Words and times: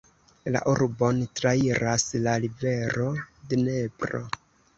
La 0.53 0.61
urbon 0.71 1.19
trairas 1.39 2.07
la 2.29 2.33
rivero 2.47 3.11
Dnepro. 3.53 4.25